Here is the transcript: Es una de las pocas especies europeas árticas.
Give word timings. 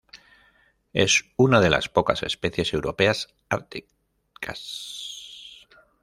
Es 0.93 1.25
una 1.37 1.61
de 1.61 1.69
las 1.69 1.87
pocas 1.87 2.23
especies 2.23 2.73
europeas 2.73 3.35
árticas. 3.49 5.63